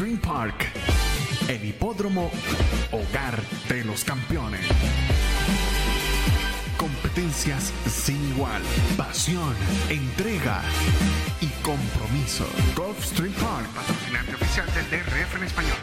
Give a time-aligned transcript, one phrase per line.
[0.00, 0.72] Gulfstream Park,
[1.46, 2.30] el hipódromo
[2.90, 4.66] hogar de los campeones.
[6.78, 8.62] Competencias sin igual,
[8.96, 9.54] pasión,
[9.90, 10.62] entrega
[11.42, 12.46] y compromiso.
[12.74, 15.76] Gulfstream Park, patrocinante oficial del DRF en español.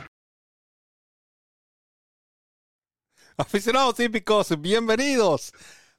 [3.38, 5.54] Aficionados hípicos, bienvenidos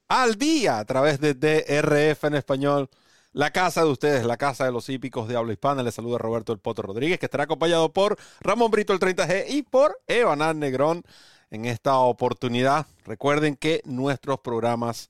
[0.09, 2.91] al día a través de DRF en español.
[3.39, 5.85] La casa de ustedes, la casa de los hípicos de habla hispana.
[5.85, 9.63] Les saluda Roberto El Poto Rodríguez, que estará acompañado por Ramón Brito el 30G y
[9.63, 11.05] por Evanán Negrón
[11.53, 12.89] en esta oportunidad.
[13.05, 15.07] Recuerden que nuestros programas,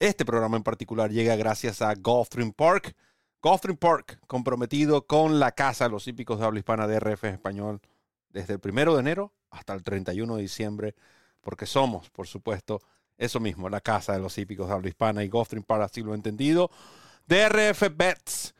[0.00, 2.94] este programa en particular, llega gracias a Gulfstream Park.
[3.40, 7.80] Gulfstream Park, comprometido con la casa de los hípicos de habla hispana de RF español
[8.28, 10.94] desde el primero de enero hasta el 31 de diciembre,
[11.40, 12.82] porque somos, por supuesto,
[13.16, 16.12] eso mismo, la casa de los hípicos de habla hispana y Gulfstream Park, así lo
[16.12, 16.70] he entendido.
[17.26, 18.54] DRF Bets.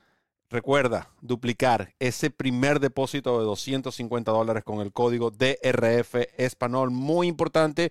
[0.51, 6.91] Recuerda duplicar ese primer depósito de 250 dólares con el código DRF Español.
[6.91, 7.91] Muy importante.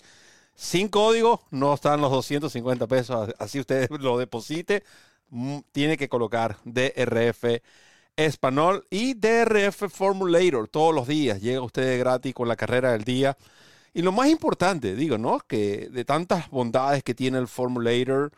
[0.53, 3.33] Sin código no están los 250 pesos.
[3.39, 4.83] Así usted lo deposite.
[5.29, 7.61] Mm, tiene que colocar DRF
[8.15, 11.41] Español y DRF Formulator todos los días.
[11.41, 13.37] Llega usted gratis con la carrera del día.
[13.93, 15.39] Y lo más importante, digo, ¿no?
[15.39, 18.31] Que de tantas bondades que tiene el Formulator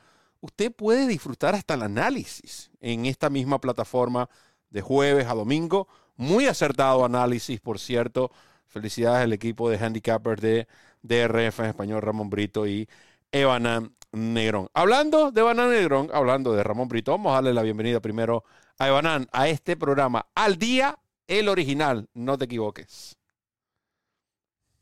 [0.43, 4.29] usted puede disfrutar hasta el análisis en esta misma plataforma
[4.69, 5.87] de jueves a domingo.
[6.17, 8.29] Muy acertado análisis, por cierto.
[8.67, 10.67] Felicidades al equipo de handicappers de
[11.01, 12.89] DRF en español, Ramón Brito y
[13.31, 14.67] Evanan Negrón.
[14.73, 18.43] Hablando de Evanan Negrón, hablando de Ramón Brito, vamos a darle la bienvenida primero
[18.79, 20.25] a Evanan a este programa.
[20.35, 23.17] Al día, el original, no te equivoques.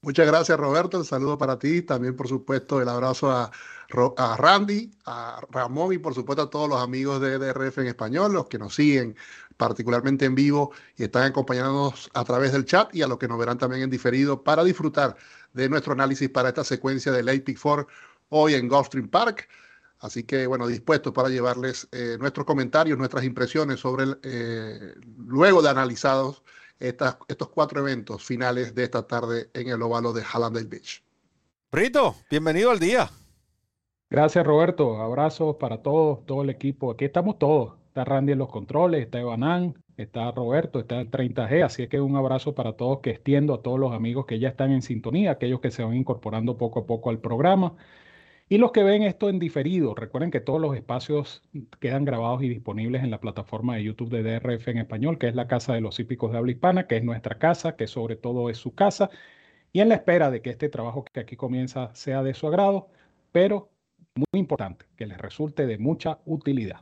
[0.04, 0.98] Muchas gracias, Roberto.
[0.98, 1.84] El saludo para ti.
[1.84, 3.52] También, por supuesto, el abrazo a,
[3.88, 8.48] Randy, a Ramón y, por supuesto, a todos los amigos de DRF en español, los
[8.48, 9.16] que nos siguen
[9.58, 13.38] particularmente en vivo y están acompañándonos a través del chat y a los que nos
[13.38, 15.16] verán también en diferido para disfrutar
[15.54, 17.88] de nuestro análisis para esta secuencia del APIC 4
[18.30, 19.50] hoy en Gulfstream Park.
[20.00, 24.96] Así que, bueno, dispuestos para llevarles eh, nuestros comentarios, nuestras impresiones sobre, el, eh,
[25.28, 26.42] luego de analizados
[26.81, 31.03] estos cuatro eventos finales de esta tarde en el óvalo de Hallandale Beach.
[31.72, 33.09] Brito, bienvenido al día.
[34.09, 35.02] Gracias, Roberto.
[35.02, 36.92] Abrazos para todos, todo el equipo.
[36.92, 37.75] Aquí estamos todos.
[37.88, 41.64] Está Randy en los controles, está Evanán, está Roberto, está el 30G.
[41.64, 44.72] Así que un abrazo para todos que extiendo a todos los amigos que ya están
[44.72, 47.75] en sintonía, aquellos que se van incorporando poco a poco al programa.
[48.51, 51.41] Y los que ven esto en diferido, recuerden que todos los espacios
[51.79, 55.35] quedan grabados y disponibles en la plataforma de YouTube de DRF en español, que es
[55.35, 58.50] la Casa de los Hípicos de Habla Hispana, que es nuestra casa, que sobre todo
[58.50, 59.09] es su casa.
[59.72, 62.89] Y en la espera de que este trabajo que aquí comienza sea de su agrado,
[63.31, 63.72] pero
[64.16, 66.81] muy importante, que les resulte de mucha utilidad.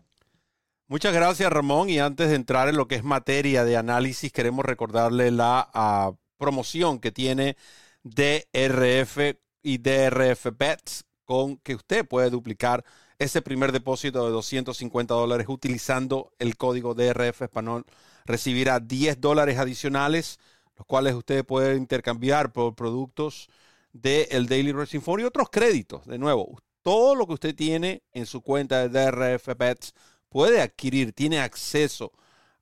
[0.87, 1.91] Muchas gracias, Ramón.
[1.91, 6.13] Y antes de entrar en lo que es materia de análisis, queremos recordarle la ah,
[6.39, 7.57] promoción que tiene
[8.01, 12.83] DRF y DRF Bets con que usted puede duplicar
[13.19, 17.85] ese primer depósito de 250 dólares utilizando el código DRF Español.
[18.25, 20.39] Recibirá 10 dólares adicionales,
[20.75, 23.47] los cuales usted puede intercambiar por productos
[23.93, 26.03] del Daily Racing Phone y otros créditos.
[26.07, 29.93] De nuevo, todo lo que usted tiene en su cuenta de DRF Bets
[30.29, 32.11] puede adquirir, tiene acceso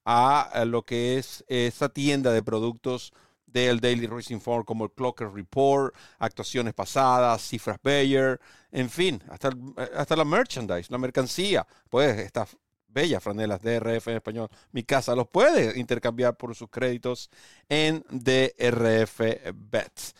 [0.03, 3.13] a lo que es esa tienda de productos
[3.57, 8.39] del Daily Racing Form como el Clocker Report, actuaciones pasadas, cifras Bayer,
[8.71, 9.49] en fin, hasta,
[9.95, 12.55] hasta la merchandise, la mercancía, pues estas
[12.87, 17.29] bellas franelas DRF en español, mi casa los puede intercambiar por sus créditos
[17.69, 19.19] en DRF
[19.53, 20.15] Bets.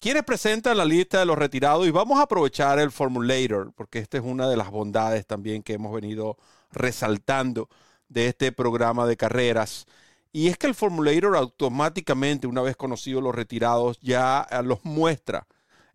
[0.00, 1.86] ¿Quiénes presentan la lista de los retirados?
[1.86, 5.72] Y vamos a aprovechar el Formulator, porque esta es una de las bondades también que
[5.72, 6.36] hemos venido
[6.70, 7.68] resaltando
[8.08, 9.86] de este programa de carreras.
[10.32, 15.46] Y es que el Formulator automáticamente, una vez conocidos los retirados, ya eh, los muestra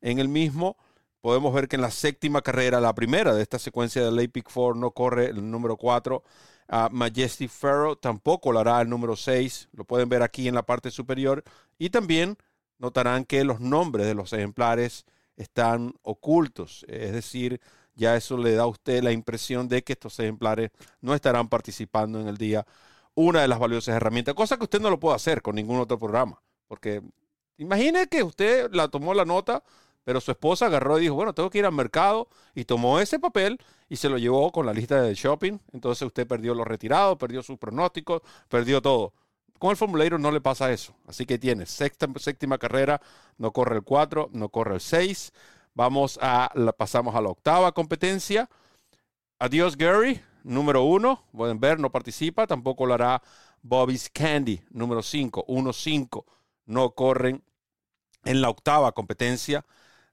[0.01, 0.77] en el mismo.
[1.21, 4.75] Podemos ver que en la séptima carrera, la primera de esta secuencia del APIC 4,
[4.75, 6.23] no corre el número 4.
[6.91, 9.69] Majestic Pharaoh tampoco lo hará el número 6.
[9.73, 11.43] Lo pueden ver aquí en la parte superior.
[11.77, 12.37] Y también
[12.77, 15.05] notarán que los nombres de los ejemplares
[15.37, 16.85] están ocultos.
[16.89, 17.61] Es decir,
[17.95, 20.71] ya eso le da a usted la impresión de que estos ejemplares
[21.01, 22.65] no estarán participando en el día
[23.15, 25.99] una de las valiosas herramientas, cosa que usted no lo puede hacer con ningún otro
[25.99, 26.41] programa.
[26.67, 27.01] Porque
[27.57, 29.63] imagine que usted la tomó la nota,
[30.03, 33.19] pero su esposa agarró y dijo, bueno, tengo que ir al mercado y tomó ese
[33.19, 35.59] papel y se lo llevó con la lista de shopping.
[35.71, 39.13] Entonces usted perdió los retirados, perdió sus pronósticos, perdió todo.
[39.59, 40.93] Con el formulario no le pasa eso.
[41.07, 43.01] Así que tiene sexta, séptima carrera,
[43.37, 45.31] no corre el 4, no corre el 6.
[45.73, 48.49] Vamos a, la, pasamos a la octava competencia.
[49.39, 51.23] Adiós, Gary número uno.
[51.31, 52.47] Pueden ver, no participa.
[52.47, 53.21] Tampoco lo hará
[53.61, 56.25] Bobby's Candy, número 5, 1-5.
[56.65, 57.43] no corren
[58.25, 59.65] en la octava competencia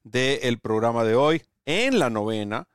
[0.02, 1.42] del programa de hoy.
[1.64, 2.68] En la novena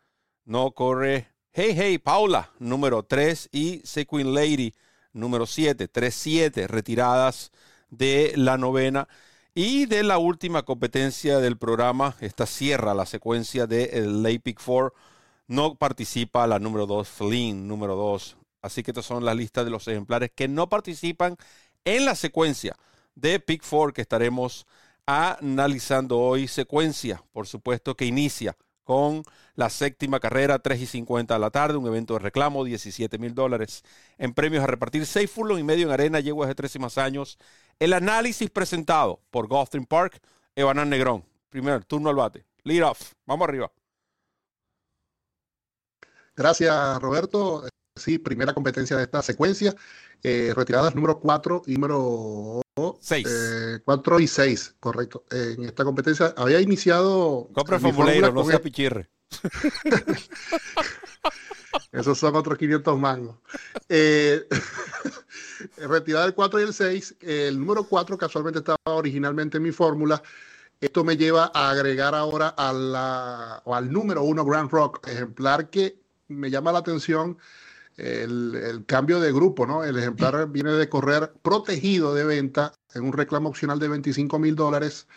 [0.46, 4.74] no corre Hey Hey Paula, número 3, y Sequin Lady,
[5.14, 7.52] número 7, 3-7 retiradas
[7.90, 9.08] de la novena.
[9.54, 14.62] Y de la última competencia del programa, esta cierra la secuencia de el Lake Pick
[14.64, 14.94] 4.
[15.48, 18.38] No participa la número 2, Flynn, número 2.
[18.62, 21.38] Así que estas son las listas de los ejemplares que no participan
[21.84, 22.76] en la secuencia
[23.14, 24.66] de Pick 4 que estaremos
[25.06, 26.48] analizando hoy.
[26.48, 29.24] Secuencia, por supuesto, que inicia con
[29.56, 33.34] la séptima carrera, 3 y 50 de la tarde, un evento de reclamo, 17 mil
[33.34, 33.84] dólares
[34.18, 37.38] en premios a repartir, 6 furlong y medio en arena, yeguas de 13 más años.
[37.80, 40.22] El análisis presentado por Gulfstream Park,
[40.56, 41.24] Evanán Negrón.
[41.50, 42.46] Primer turno al bate.
[42.64, 43.14] Lead off.
[43.26, 43.72] Vamos arriba.
[46.36, 47.66] Gracias, Roberto.
[47.96, 49.74] Sí, primera competencia de esta secuencia.
[50.22, 52.62] Eh, retiradas número 4 y número
[53.00, 53.28] 6.
[53.30, 55.24] Eh, 4 y 6, correcto.
[55.32, 57.50] en esta competencia había iniciado.
[57.54, 59.10] Compra formuleiro, no sea pichirre.
[61.92, 63.38] Esos son otros 500 mangos.
[63.88, 64.46] Eh,
[65.78, 67.16] retirada el 4 y el 6.
[67.22, 70.22] El número 4 casualmente estaba originalmente en mi fórmula.
[70.82, 76.05] Esto me lleva a agregar ahora a la, al número 1 Grand Rock, ejemplar que
[76.28, 77.38] me llama la atención
[77.98, 79.84] el, cambio de grupo, ¿no?
[79.84, 84.56] El ejemplar viene de correr protegido de venta en un reclamo opcional de 25 mil
[84.56, 85.08] dólares,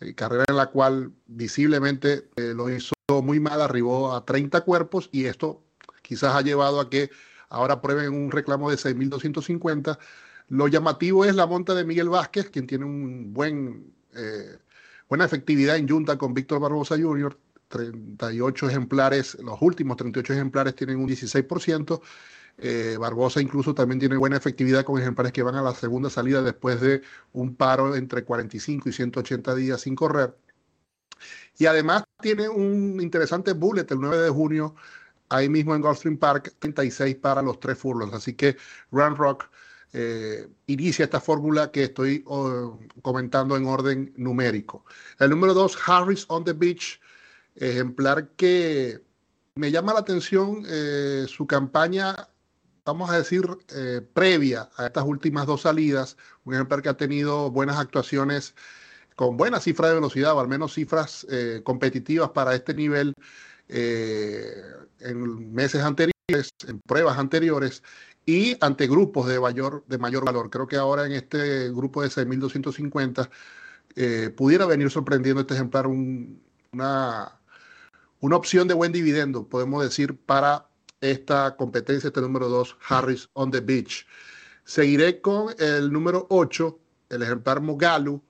[0.00, 5.08] eh, carrera en la cual visiblemente eh, lo hizo muy mal, arribó a 30 cuerpos
[5.12, 5.62] y esto
[6.02, 7.10] quizás ha llevado a que
[7.48, 9.98] ahora prueben un reclamo de 6.250.
[10.48, 14.58] Lo llamativo es la monta de Miguel Vázquez, quien tiene un buen, eh,
[15.08, 17.36] buena efectividad en junta con Víctor Barbosa Jr.,
[17.68, 22.00] 38 ejemplares, los últimos 38 ejemplares tienen un 16%.
[22.58, 26.40] Eh, Barbosa incluso también tiene buena efectividad con ejemplares que van a la segunda salida
[26.40, 27.02] después de
[27.32, 30.34] un paro entre 45 y 180 días sin correr.
[31.58, 34.74] Y además tiene un interesante bullet el 9 de junio,
[35.28, 38.14] ahí mismo en Gulfstream Park, 36 para los tres furlongs.
[38.14, 38.56] Así que
[38.90, 39.48] Run Rock
[39.92, 44.84] eh, inicia esta fórmula que estoy oh, comentando en orden numérico.
[45.18, 47.00] El número 2, Harris on the Beach
[47.56, 49.06] ejemplar que
[49.56, 52.28] me llama la atención eh, su campaña,
[52.84, 57.50] vamos a decir, eh, previa a estas últimas dos salidas, un ejemplar que ha tenido
[57.50, 58.54] buenas actuaciones
[59.16, 63.14] con buena cifra de velocidad, o al menos cifras eh, competitivas para este nivel
[63.68, 67.82] en meses anteriores, en pruebas anteriores,
[68.26, 70.50] y ante grupos de mayor, de mayor valor.
[70.50, 73.30] Creo que ahora en este grupo de 6.250
[74.36, 77.36] pudiera venir sorprendiendo este ejemplar una
[78.26, 80.68] una opción de buen dividendo, podemos decir, para
[81.00, 84.04] esta competencia, este número 2, Harris on the Beach.
[84.64, 86.76] Seguiré con el número 8,
[87.10, 88.20] el ejemplar Mogalu,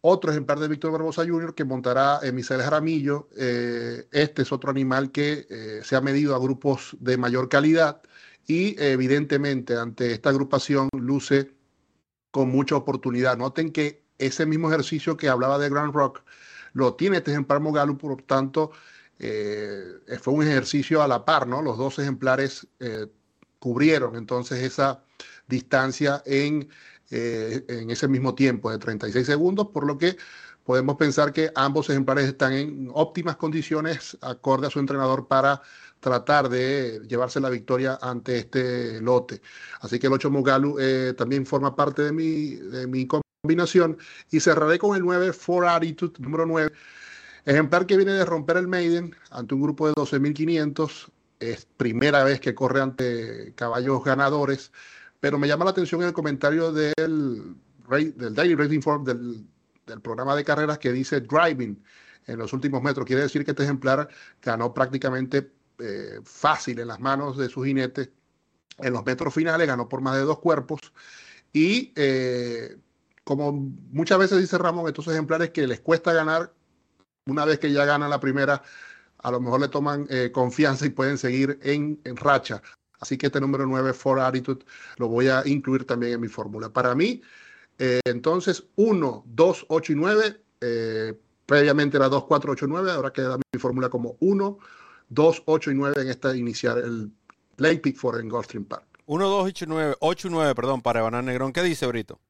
[0.00, 1.54] otro ejemplar de Víctor Barbosa Jr.
[1.54, 3.28] que montará Misael Jaramillo.
[3.36, 8.00] Eh, este es otro animal que eh, se ha medido a grupos de mayor calidad
[8.46, 11.52] y evidentemente ante esta agrupación luce
[12.30, 13.36] con mucha oportunidad.
[13.36, 16.22] Noten que ese mismo ejercicio que hablaba de Grand Rock
[16.74, 18.72] lo tiene este ejemplar Mogalu, por tanto,
[19.18, 21.62] eh, fue un ejercicio a la par, ¿no?
[21.62, 23.06] Los dos ejemplares eh,
[23.58, 25.02] cubrieron entonces esa
[25.46, 26.68] distancia en,
[27.10, 30.16] eh, en ese mismo tiempo de 36 segundos, por lo que
[30.64, 35.62] podemos pensar que ambos ejemplares están en óptimas condiciones, acorde a su entrenador, para
[36.00, 39.40] tratar de llevarse la victoria ante este lote.
[39.80, 40.76] Así que el 8 Mogalu
[41.16, 43.06] también forma parte de mi, de mi
[43.44, 43.98] combinación.
[44.30, 46.72] Y cerraré con el 9 For Attitude, número 9.
[47.44, 51.10] Ejemplar que viene de romper el Maiden ante un grupo de 12.500.
[51.40, 54.72] Es primera vez que corre ante caballos ganadores.
[55.20, 57.56] Pero me llama la atención el comentario del,
[57.88, 59.46] Daily Rating Form del,
[59.86, 61.82] del programa de carreras que dice driving
[62.26, 63.06] en los últimos metros.
[63.06, 64.08] Quiere decir que este ejemplar
[64.42, 68.12] ganó prácticamente eh, fácil en las manos de su jinete.
[68.78, 70.80] En los metros finales ganó por más de dos cuerpos.
[71.52, 72.76] Y eh,
[73.22, 76.52] como muchas veces dice Ramón, estos ejemplares que les cuesta ganar,
[77.26, 78.62] una vez que ya ganan la primera,
[79.18, 82.62] a lo mejor le toman eh, confianza y pueden seguir en, racha.
[83.00, 84.64] Así que este número 9, For Attitude,
[84.96, 86.70] lo voy a incluir también en mi fórmula.
[86.70, 87.22] Para mí,
[87.78, 90.40] eh, entonces, 1, 2, 8 y 9.
[90.60, 92.92] Eh, previamente era 2, 4, 8, 9.
[92.92, 94.58] Ahora queda mi fórmula como 1,
[95.08, 97.10] 2, 8 y 9 en esta iniciar el
[97.56, 98.84] Play Pick for en Gulfstream Park.
[99.06, 101.52] 1, 2, 8 y 9, 8 y 9, perdón, para Evanán Negrón.
[101.52, 102.20] ¿Qué dice Brito?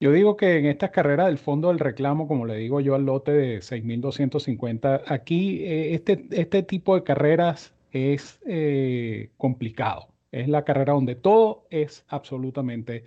[0.00, 3.04] Yo digo que en estas carreras del fondo del reclamo, como le digo yo al
[3.04, 10.08] lote de 6.250, aquí eh, este, este tipo de carreras es eh, complicado.
[10.30, 13.04] Es la carrera donde todo es absolutamente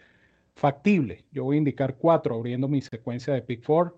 [0.55, 1.24] factible.
[1.31, 3.95] Yo voy a indicar cuatro abriendo mi secuencia de pick four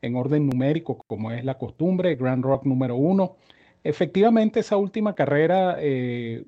[0.00, 2.16] en orden numérico, como es la costumbre.
[2.16, 3.36] Grand Rock número uno.
[3.84, 6.44] Efectivamente, esa última carrera eh,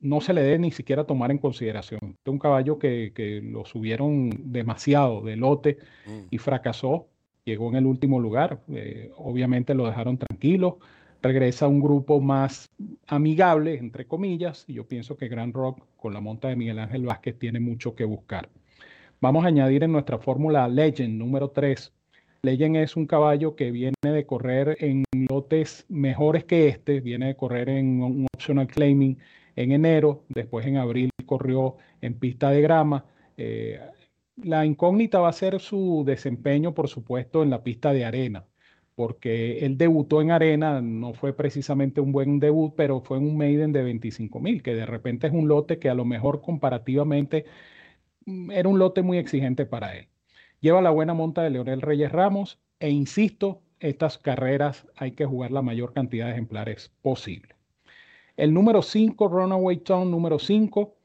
[0.00, 2.16] no se le debe ni siquiera tomar en consideración.
[2.24, 6.26] Es un caballo que, lo subieron demasiado de lote mm.
[6.30, 7.06] y fracasó.
[7.44, 8.60] Llegó en el último lugar.
[8.68, 10.78] Eh, obviamente lo dejaron tranquilo.
[11.22, 12.70] Regresa a un grupo más
[13.06, 14.64] amigable, entre comillas.
[14.66, 17.94] Y yo pienso que Grand Rock con la monta de Miguel Ángel Vázquez tiene mucho
[17.94, 18.48] que buscar.
[19.20, 21.92] Vamos a añadir en nuestra fórmula Legend número 3.
[22.42, 27.36] Legend es un caballo que viene de correr en lotes mejores que este, viene de
[27.36, 29.18] correr en un optional claiming
[29.56, 33.04] en enero, después en abril corrió en pista de grama.
[33.36, 33.80] Eh,
[34.36, 38.46] la incógnita va a ser su desempeño, por supuesto, en la pista de arena,
[38.94, 43.36] porque él debutó en arena, no fue precisamente un buen debut, pero fue en un
[43.36, 47.44] maiden de 25 mil, que de repente es un lote que a lo mejor comparativamente
[48.26, 50.08] mm, era un lote muy exigente para él.
[50.60, 55.52] Lleva la buena monta de Leonel Reyes Ramos e insisto, estas carreras hay que jugar
[55.52, 57.59] la mayor cantidad de ejemplares posible.
[58.40, 60.96] El número 5, Runaway Town, número 5.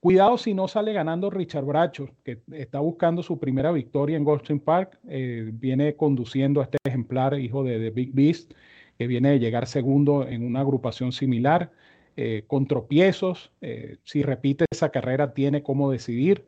[0.00, 4.60] Cuidado si no sale ganando Richard Bracho, que está buscando su primera victoria en Goldstein
[4.60, 4.98] Park.
[5.08, 8.52] Eh, viene conduciendo a este ejemplar, hijo de, Big Beast,
[8.98, 11.72] que viene de llegar segundo en una agrupación similar,
[12.18, 13.50] eh, con tropiezos.
[13.62, 16.44] Eh, si repite esa carrera, tiene cómo decidir.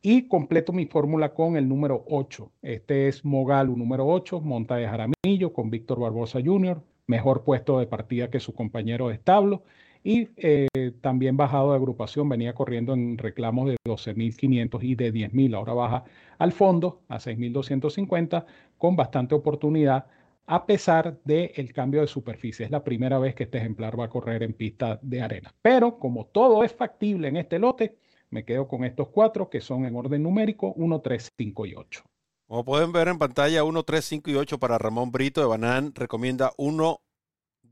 [0.00, 2.50] Y completo mi fórmula con el número 8.
[2.62, 7.86] Este es Mogalu número 8, monta de Jaramillo con Víctor Barbosa Jr mejor puesto de
[7.86, 9.62] partida que su compañero de establo
[10.02, 10.68] y eh,
[11.00, 16.04] también bajado de agrupación, venía corriendo en reclamos de 12.500 y de 10.000, ahora baja
[16.38, 18.44] al fondo a 6.250
[18.76, 20.06] con bastante oportunidad
[20.46, 22.66] a pesar del cambio de superficie.
[22.66, 25.54] Es la primera vez que este ejemplar va a correr en pista de arena.
[25.62, 27.96] Pero como todo es factible en este lote,
[28.28, 32.04] me quedo con estos cuatro que son en orden numérico 1, 3, 5 y 8.
[32.46, 35.94] Como pueden ver en pantalla, 1, 3, 5 y 8 para Ramón Brito de Banán.
[35.94, 37.00] Recomienda 1,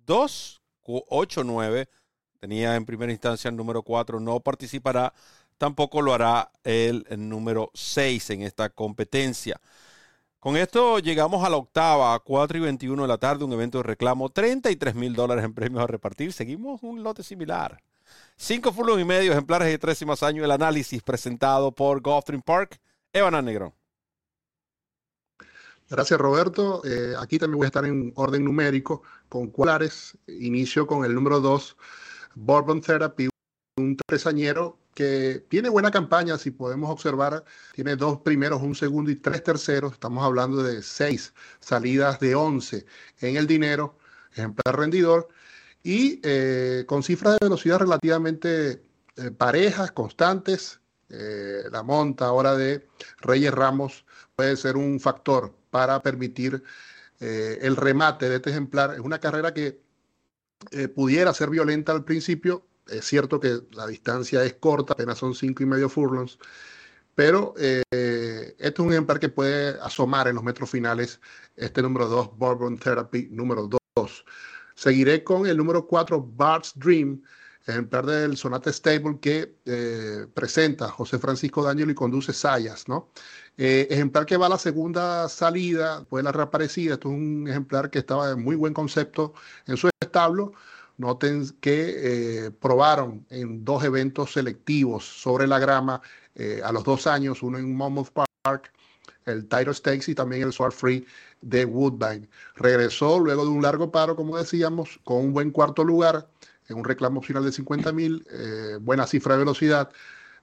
[0.06, 1.88] 2, 8, 9.
[2.40, 4.18] Tenía en primera instancia el número 4.
[4.18, 5.12] No participará.
[5.58, 9.60] Tampoco lo hará el, número 6 en esta competencia.
[10.40, 13.78] Con esto llegamos a la octava, a 4 y 21 de la tarde, un evento
[13.78, 16.32] de reclamo, 33 mil dólares en premios a repartir.
[16.32, 17.80] Seguimos un lote similar.
[18.36, 20.44] Cinco fulos y medio ejemplares de tres y más años.
[20.44, 22.80] El análisis presentado por Gulfstream Park.
[23.12, 23.74] Evan Negro.
[25.92, 26.80] Gracias, Roberto.
[26.86, 30.16] Eh, aquí también voy a estar en orden numérico con cuáles.
[30.26, 31.76] Inicio con el número 2,
[32.34, 33.28] Bourbon Therapy,
[33.76, 37.44] un tresañero que tiene buena campaña, si podemos observar,
[37.74, 39.92] tiene dos primeros, un segundo y tres terceros.
[39.92, 42.86] Estamos hablando de seis salidas de 11
[43.20, 43.98] en el dinero,
[44.32, 45.28] ejemplar rendidor,
[45.82, 48.82] y eh, con cifras de velocidad relativamente
[49.16, 50.80] eh, parejas, constantes.
[51.70, 52.88] la monta ahora de
[53.20, 56.62] Reyes Ramos puede ser un factor para permitir
[57.18, 58.92] eh, el remate de este ejemplar.
[58.92, 59.80] Es una carrera que
[60.70, 62.66] eh, pudiera ser violenta al principio.
[62.86, 66.38] Es cierto que la distancia es corta, apenas son cinco y medio furlongs,
[67.14, 67.82] pero eh,
[68.58, 71.20] este es un ejemplar que puede asomar en los metros finales
[71.56, 74.24] este número 2, Bourbon Therapy número 2.
[74.74, 77.22] Seguiré con el número 4, Bart's Dream,
[77.66, 79.54] ejemplar del Sonata Stable que
[80.34, 83.08] presenta José Francisco D'Angelo y conduce Sayas, ¿no?
[83.58, 86.94] Eh, ejemplar que va a la segunda salida, después de la reaparecida.
[86.94, 89.34] Esto es un ejemplar que estaba de muy buen concepto
[89.66, 90.52] en su establo.
[90.96, 96.00] Noten que eh, probaron en dos eventos selectivos sobre la grama
[96.34, 98.10] eh, a los dos años, uno en Monmouth
[98.42, 98.72] Park,
[99.26, 101.06] el Tyro Stakes y también el Sword Free
[101.42, 102.28] de Woodbine.
[102.56, 106.28] Regresó luego de un largo paro, como decíamos, con un buen cuarto lugar
[106.68, 108.26] en un reclamo final de 50 mil,
[108.80, 109.90] buena cifra de velocidad,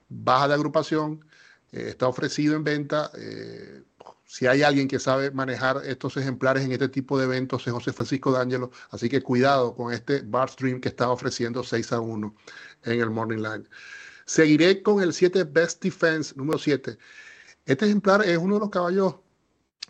[0.10, 1.24] baja de agrupación
[1.72, 3.12] eh, está ofrecido en venta.
[3.16, 3.84] Eh,
[4.26, 7.94] si hay alguien que sabe manejar estos ejemplares en este tipo de eventos es José
[7.94, 8.72] Francisco D'Angelo.
[8.92, 12.36] Así que cuidado con este Bar Stream que está ofreciendo 6 a 1
[12.84, 13.64] en el Morning Line.
[14.26, 16.98] Seguiré con el 7 Best Defense, número 7.
[17.66, 19.16] Este ejemplar es uno de los caballos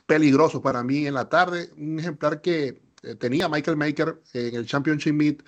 [0.05, 1.69] peligrosos para mí en la tarde.
[1.77, 2.81] Un ejemplar que eh,
[3.20, 5.44] tenía Michael Maker en el Championship Meet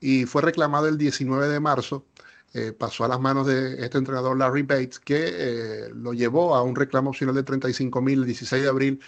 [0.00, 2.04] y fue reclamado el 19 de marzo.
[2.54, 6.62] Eh, pasó a las manos de este entrenador Larry Bates, que eh, lo llevó a
[6.62, 9.00] un reclamo opcional de 35 mil el 16 de abril.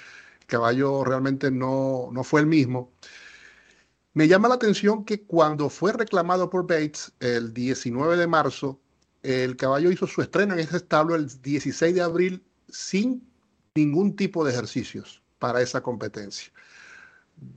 [0.47, 2.93] Caballo realmente no, no fue el mismo.
[4.12, 8.81] Me llama la atención que cuando fue reclamado por Bates el 19 de marzo,
[9.23, 13.26] el caballo hizo su estreno en este establo el 16 de abril sin
[13.75, 16.52] ningún tipo de ejercicios para esa competencia.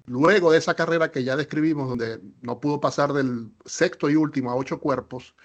[0.06, 4.52] Luego de esa carrera que ya describimos, donde no pudo pasar del sexto y último
[4.52, 5.36] a ocho cuerpos,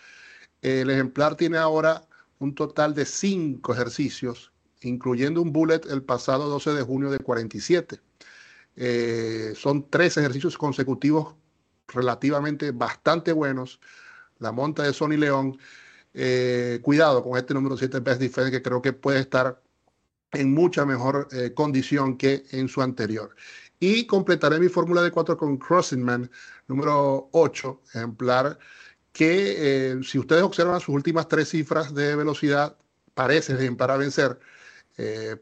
[0.63, 2.03] el ejemplar tiene ahora
[2.39, 4.53] un total de cinco ejercicios,
[4.83, 8.01] incluyendo un bullet el pasado 12 de junio de 47.
[8.77, 11.35] Eh, son tres ejercicios consecutivos
[11.89, 13.81] relativamente bastante buenos.
[14.39, 15.59] La monta de Sony León.
[16.19, 19.61] Eh, cuidado con este número 7 Best Defense que creo que puede estar
[20.33, 23.37] en mucha mejor eh, condición que en su anterior.
[23.79, 26.31] Y completaré mi fórmula de 4 con Crossing Man
[26.67, 28.59] número 8, ejemplar,
[29.13, 32.77] que eh, si ustedes observan sus últimas tres cifras de velocidad,
[33.15, 34.39] parece ejemplar a vencer.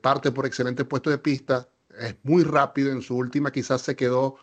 [0.01, 4.37] parte por excelente puesto de pista, es muy rápido, en su última quizás se quedó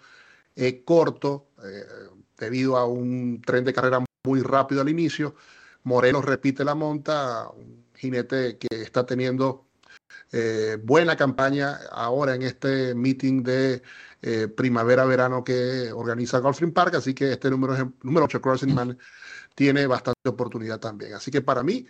[0.86, 1.48] corto
[2.38, 5.36] debido a un tren de carrera muy rápido al inicio.
[5.84, 9.66] Morelos repite la monta, un jinete que está teniendo
[10.32, 13.82] eh, buena campaña ahora en este meeting de
[14.22, 18.98] eh, primavera-verano que organiza Golfing Park, así que este número, número 8, Crossing Man,
[19.56, 21.14] tiene bastante oportunidad también.
[21.14, 21.86] Así que para mí,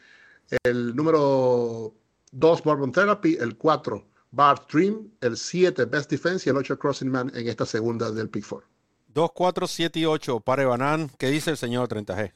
[0.63, 1.93] el número
[2.31, 7.09] 2, Bourbon Therapy, el 4, Bar Stream, el 7, Best Defense y el 8, Crossing
[7.09, 8.67] Man en esta segunda del Pick 4.
[9.13, 11.11] 2, 4, 7 y 8, Pare Banan.
[11.17, 12.31] ¿Qué dice el señor 30G?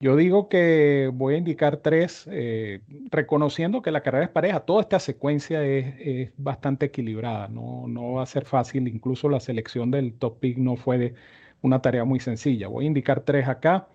[0.00, 4.60] Yo digo que voy a indicar tres, eh, reconociendo que la carrera es pareja.
[4.60, 7.48] Toda esta secuencia es, bastante equilibrada.
[7.48, 8.86] No, no, va a ser fácil.
[8.86, 11.14] Incluso la selección del top pick no fue de
[11.62, 12.68] una tarea muy sencilla.
[12.68, 13.88] Voy a indicar tres acá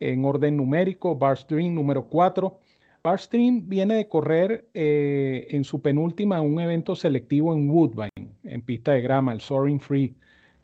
[0.00, 1.16] en orden numérico.
[1.16, 2.58] Barstream número 4.
[3.04, 8.92] Barstream viene de correr eh, en su penúltima un evento selectivo en Woodbine, en pista
[8.92, 10.16] de grama, el Soaring Free,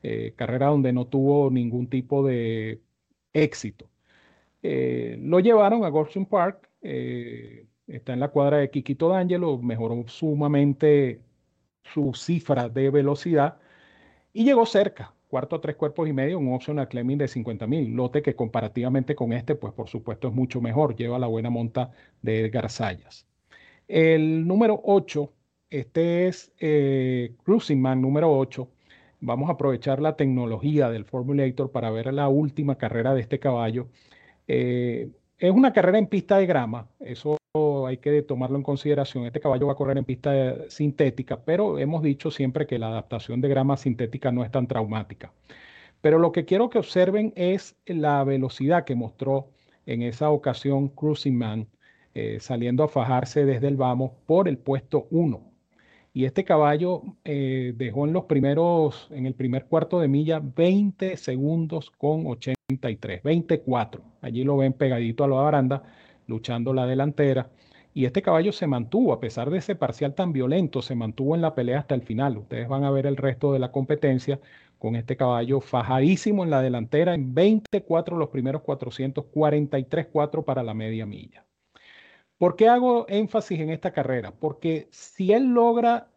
[0.03, 2.81] eh, carrera donde no tuvo ningún tipo de
[3.35, 3.91] éxito.
[4.63, 10.05] Eh, lo llevaron a Gorson Park, eh, está en la cuadra de Kikito D'Angelo, mejoró
[10.07, 11.21] sumamente
[11.83, 13.59] su cifra de velocidad
[14.33, 17.95] y llegó cerca, cuarto a tres cuerpos y medio, un optional claiming de 50 mil,
[17.95, 21.91] lote que comparativamente con este, pues por supuesto es mucho mejor, lleva la buena monta
[22.23, 23.27] de Edgar Sayas.
[23.89, 25.33] El número 8,
[25.71, 28.69] este es eh, Cruising Man número 8.
[29.21, 33.89] Vamos a aprovechar la tecnología del Formulator para ver la última carrera de este caballo
[34.53, 35.09] eh,
[35.39, 37.39] es una carrera en pista de grama, eso
[37.87, 39.25] hay que tomarlo en consideración.
[39.25, 43.41] Este caballo va a correr en pista sintética, pero hemos dicho siempre que la adaptación
[43.41, 45.33] de grama sintética no es tan traumática.
[46.01, 49.51] Pero lo que quiero que observen es la velocidad que mostró
[49.87, 51.69] en esa ocasión Cruising Man,
[52.15, 55.41] eh, saliendo a fajarse desde el vamos por el puesto 1.
[56.13, 61.17] Y este caballo eh, dejó en los primeros, en el primer cuarto de milla, 20
[61.17, 62.27] segundos con
[62.79, 64.03] 83, 24.
[64.23, 65.83] Allí lo ven pegadito a la baranda,
[66.27, 67.51] luchando la delantera.
[67.93, 71.43] Y este caballo se mantuvo, a pesar de ese parcial tan violento, se mantuvo en
[71.43, 72.39] la pelea hasta el final.
[72.39, 74.39] Ustedes van a ver el resto de la competencia
[74.79, 80.73] con este caballo fajadísimo en la delantera en 24 los primeros 443, 4 para la
[80.73, 81.45] media milla.
[82.39, 84.33] ¿Por qué hago énfasis en esta carrera?
[84.33, 86.09] Porque si él logra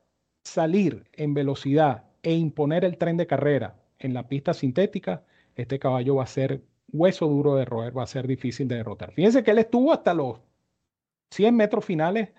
[0.43, 5.23] salir en velocidad e imponer el tren de carrera en la pista sintética,
[5.55, 9.13] este caballo va a ser hueso duro de roer, va a ser difícil de derrotar.
[9.13, 10.39] Fíjense que él estuvo hasta los
[11.31, 12.29] 100 metros finales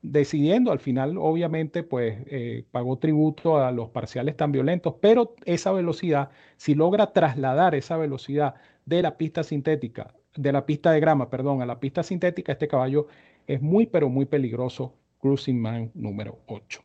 [0.00, 5.72] decidiendo, al final obviamente pues eh, pagó tributo a los parciales tan violentos, pero esa
[5.72, 8.54] velocidad, si logra trasladar esa velocidad
[8.86, 12.68] de la pista sintética de la pista de grama, perdón, a la pista sintética, este
[12.68, 13.08] caballo
[13.46, 14.94] es muy, pero muy peligroso.
[15.20, 16.80] Cruising Man número 8.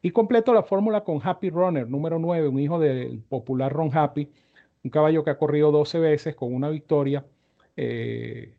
[0.00, 4.30] Y completo la fórmula con Happy Runner número 9, un hijo del popular Ron Happy,
[4.86, 7.26] un caballo que ha corrido 12 veces con una victoria.
[7.76, 8.54] Eh,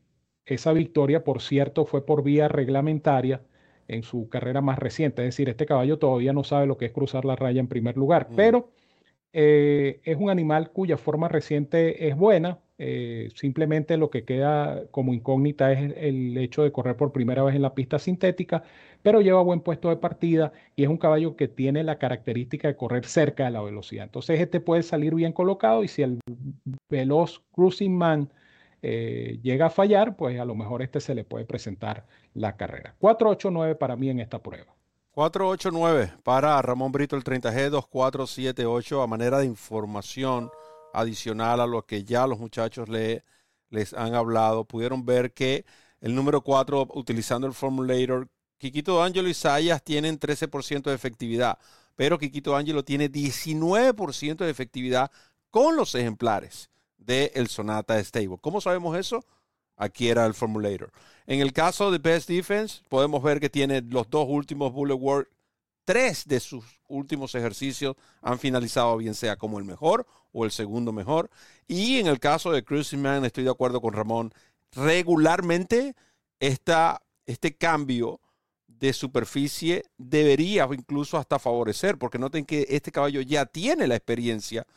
[0.45, 3.41] esa victoria, por cierto, fue por vía reglamentaria
[3.87, 5.21] en su carrera más reciente.
[5.21, 7.95] Es decir, este caballo todavía no sabe lo que es cruzar la raya en primer
[7.95, 8.35] lugar, mm.
[8.35, 8.71] pero
[9.31, 15.13] eh, es un animal cuya forma reciente es buena, eh, simplemente lo que queda como
[15.13, 18.63] incógnita es el, hecho de correr por primera vez en la pista sintética,
[19.01, 22.75] pero lleva buen puesto de partida y es un caballo que tiene la característica de
[22.75, 24.05] correr cerca de la velocidad.
[24.05, 26.19] Entonces este puede salir bien colocado y si el
[26.89, 28.31] veloz Cruising Man
[28.83, 32.95] eh, llega a fallar, pues a lo mejor este se le puede presentar la carrera.
[33.01, 34.77] 4-8-9 para mí en esta prueba.
[35.17, 40.51] 489 para Ramón Brito el 30G 2478 a manera de información
[40.99, 43.23] adicional a lo que ya los muchachos le,
[43.69, 45.65] les han hablado, pudieron ver que
[46.01, 51.59] el número 4, utilizando el formulator, Kikito Angelo y Sayas tienen 13% de efectividad,
[51.95, 55.11] pero Kikito Angelo tiene 19% de efectividad
[55.51, 58.37] con los ejemplares del el Sonata Stable.
[58.41, 59.23] ¿Cómo sabemos eso?
[59.75, 60.91] Aquí era el formulator.
[61.27, 64.95] En el caso de Best Defense, podemos ver que tiene los dos últimos Bullet
[65.87, 70.91] tres de sus últimos ejercicios han finalizado bien sea como el mejor o el segundo
[70.91, 71.29] mejor.
[71.65, 74.33] Y en el caso de Cruising Man, estoy de acuerdo con Ramón,
[74.73, 75.95] regularmente
[76.41, 78.19] esta, este cambio
[78.67, 84.67] de superficie debería incluso hasta favorecer, porque noten que este caballo ya tiene la experiencia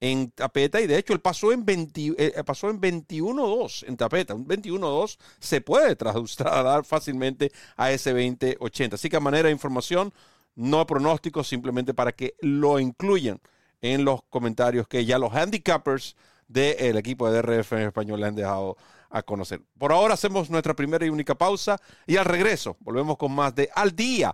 [0.00, 4.34] en tapeta y de hecho él pasó en, 20, eh, pasó en 21-2 en tapeta.
[4.34, 8.94] Un 21-2 se puede trasladar fácilmente a ese 20-80.
[8.94, 10.12] Así que a manera de información,
[10.54, 13.40] no pronóstico, simplemente para que lo incluyan
[13.80, 16.16] en los comentarios que ya los handicappers
[16.48, 18.76] del equipo de DRF en español le han dejado
[19.10, 19.62] a conocer.
[19.78, 23.70] Por ahora hacemos nuestra primera y única pausa y al regreso volvemos con más de
[23.74, 24.32] Al Día,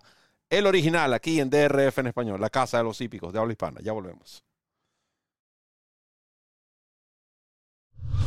[0.49, 3.81] el original aquí en DRF en español, la casa de los hípicos de habla hispana.
[3.83, 4.45] Ya volvemos.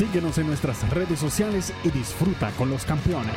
[0.00, 3.36] Síguenos en nuestras redes sociales y disfruta con los campeones.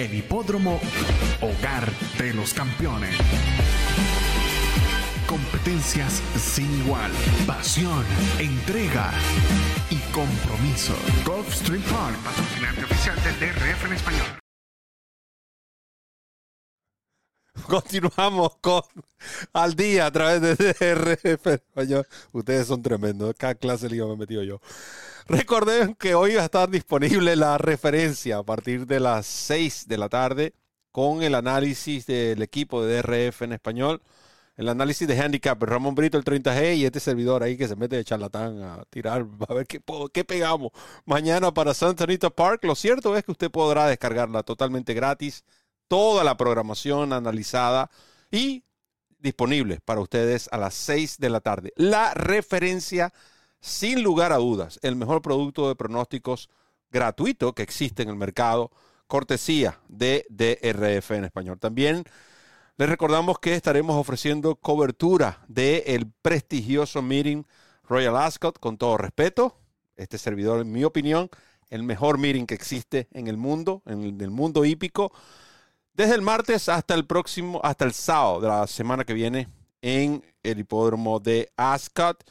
[0.00, 0.80] El hipódromo
[1.42, 3.14] hogar de los campeones.
[5.26, 7.10] Competencias sin igual,
[7.46, 8.04] pasión,
[8.38, 9.10] entrega
[9.90, 10.94] y compromiso.
[11.24, 14.49] Golf Stream Park, patrocinante oficial del DRF en español.
[17.70, 18.82] Continuamos con
[19.52, 22.04] Al Día a través de DRF Español.
[22.32, 23.32] Ustedes son tremendos.
[23.38, 24.60] Cada clase de me he metido yo.
[25.28, 29.98] Recuerden que hoy va a estar disponible la referencia a partir de las 6 de
[29.98, 30.52] la tarde
[30.90, 34.02] con el análisis del equipo de DRF en español.
[34.56, 37.94] El análisis de handicap, Ramón Brito, el 30G y este servidor ahí que se mete
[37.94, 39.80] de charlatán a tirar, a ver qué,
[40.12, 40.72] qué pegamos
[41.04, 42.64] mañana para Santa Anita Park.
[42.64, 45.44] Lo cierto es que usted podrá descargarla totalmente gratis,
[45.90, 47.90] toda la programación analizada
[48.30, 48.62] y
[49.18, 51.72] disponible para ustedes a las 6 de la tarde.
[51.74, 53.12] La referencia,
[53.58, 56.48] sin lugar a dudas, el mejor producto de pronósticos
[56.92, 58.70] gratuito que existe en el mercado,
[59.08, 61.58] cortesía de DRF en español.
[61.58, 62.04] También
[62.76, 67.42] les recordamos que estaremos ofreciendo cobertura del prestigioso meeting
[67.82, 69.56] Royal Ascot, con todo respeto.
[69.96, 71.28] Este servidor, en mi opinión,
[71.68, 75.12] el mejor meeting que existe en el mundo, en el mundo hípico
[76.00, 79.50] desde el martes hasta el próximo, hasta el sábado de la semana que viene
[79.82, 82.24] en el hipódromo de Ascot.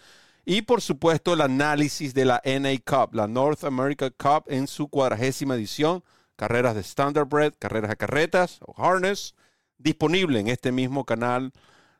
[0.43, 4.87] Y por supuesto el análisis de la NA Cup, la North America Cup en su
[4.87, 6.03] cuadragésima edición,
[6.35, 9.35] carreras de Standardbred, carreras de carretas o harness,
[9.77, 11.53] disponible en este mismo canal.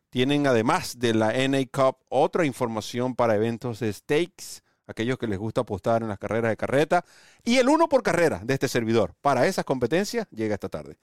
[0.09, 5.37] Tienen además de la NA Cup otra información para eventos de stakes, aquellos que les
[5.37, 7.05] gusta apostar en las carreras de carreta,
[7.43, 9.13] y el uno por carrera de este servidor.
[9.21, 10.97] Para esas competencias llega esta tarde.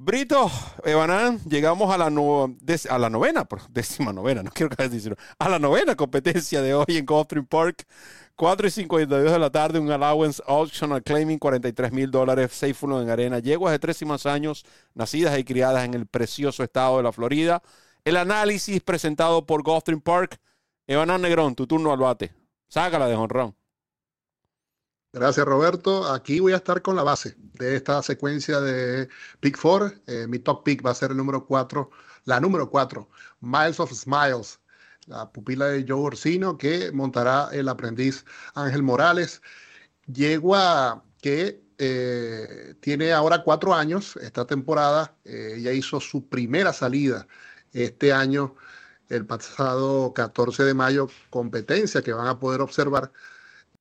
[0.00, 0.48] Brito,
[0.84, 5.58] Evanán, llegamos a la, a la novena, décima novena, no quiero que decirlo, a la
[5.58, 7.84] novena competencia de hoy en Gulfstream Park.
[8.36, 13.10] 4 y 52 de la tarde, un allowance optional claiming 43 mil dólares, Seifulo en
[13.10, 13.40] arena.
[13.40, 17.10] Yeguas de tres y más años, nacidas y criadas en el precioso estado de la
[17.10, 17.60] Florida.
[18.04, 20.40] El análisis presentado por Gulfstream Park.
[20.86, 22.32] Evanán Negrón, tu turno al bate.
[22.68, 23.57] Sácala de honrón.
[25.12, 26.12] Gracias, Roberto.
[26.12, 29.08] Aquí voy a estar con la base de esta secuencia de
[29.40, 29.92] Pick 4.
[30.06, 31.90] Eh, mi top pick va a ser el número 4,
[32.24, 33.08] la número 4,
[33.40, 34.60] Miles of Smiles,
[35.06, 39.40] la pupila de Joe Orsino, que montará el aprendiz Ángel Morales.
[40.06, 47.26] Yegua que eh, tiene ahora cuatro años, esta temporada, eh, ya hizo su primera salida
[47.72, 48.56] este año,
[49.08, 53.12] el pasado 14 de mayo, competencia que van a poder observar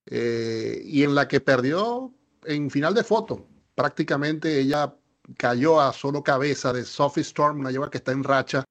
[0.10, 2.14] eh, y en la que perdió
[2.46, 3.46] en final de foto.
[3.76, 4.96] Prácticamente ella
[5.38, 8.64] cayó a solo cabeza de Sophie Storm, una lleva que está en racha,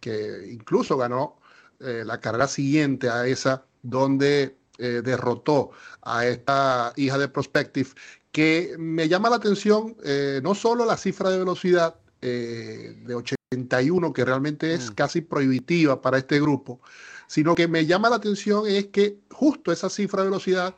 [0.00, 1.40] que incluso ganó
[1.80, 5.70] eh, la carrera siguiente a esa, donde eh, derrotó
[6.02, 7.88] a esta hija de Prospective,
[8.30, 9.96] que me llama la atención
[10.42, 14.94] no solo la cifra de velocidad de 81, que realmente es mm.
[14.94, 16.80] casi prohibitiva para este grupo,
[17.26, 20.74] sino que me llama la atención es que justo esa cifra de velocidad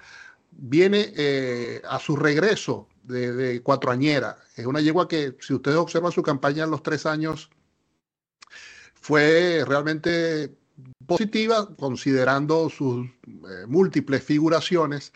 [0.57, 4.39] viene eh, a su regreso de, cuatroañera.
[4.57, 7.51] Es una yegua que, si ustedes observan su campaña en los tres años,
[8.95, 10.55] fue realmente
[11.07, 15.13] positiva, considerando sus eh, múltiples figuraciones.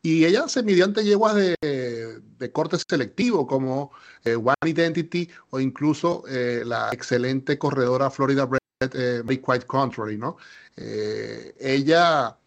[0.00, 3.90] Y ella se mediante yeguas de, corte selectivo, como
[4.24, 8.48] eh, One Identity o incluso la excelente corredora Florida
[8.80, 10.36] eh, quite contrary, ¿no?
[10.76, 12.38] Eh, ella,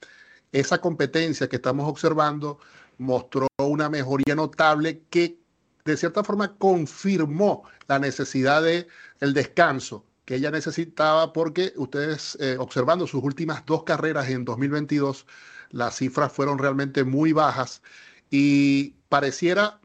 [0.51, 2.59] esa competencia que estamos observando,
[2.97, 5.37] mostró una mejoría notable que
[5.83, 8.87] de cierta forma confirmó la necesidad de
[9.19, 15.25] el descanso que ella necesitaba porque ustedes eh, observando sus últimas dos carreras en 2022
[15.71, 17.81] las cifras fueron realmente muy bajas
[18.29, 19.79] y pareciera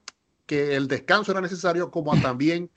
[0.45, 2.71] que el descanso era necesario como también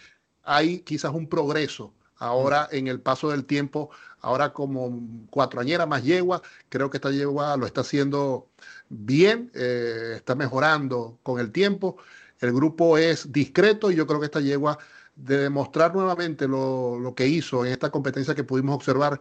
[0.44, 3.90] hay quizás un progreso ahora en el paso del tiempo,
[4.22, 8.50] ahora como cuatroañera más yegua, creo que esta yegua lo está haciendo
[8.90, 11.98] bien, eh, está mejorando con el tiempo.
[12.40, 14.78] El grupo es discreto y yo creo que esta yegua
[15.16, 19.20] de demostrar nuevamente lo, que hizo en esta competencia que pudimos observar,